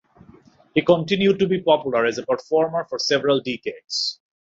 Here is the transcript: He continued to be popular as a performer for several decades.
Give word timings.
He 0.73 0.81
continued 0.81 1.37
to 1.37 1.47
be 1.47 1.61
popular 1.61 2.07
as 2.07 2.17
a 2.17 2.25
performer 2.25 2.87
for 2.89 2.97
several 2.97 3.39
decades. 3.39 4.19